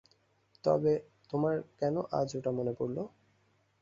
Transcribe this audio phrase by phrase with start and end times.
[0.63, 0.93] তবে
[1.29, 2.97] তোমার কেন আজ ওটা মনে পড়ল।